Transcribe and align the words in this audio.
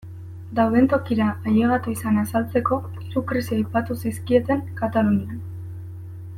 Dauden 0.59 0.87
tokira 0.93 1.27
ailegatu 1.51 1.93
izana 1.97 2.23
azaltzeko, 2.29 2.79
hiru 3.03 3.25
krisi 3.33 3.55
aipatu 3.59 4.01
zizkieten 4.07 4.65
Katalunian. 4.83 5.49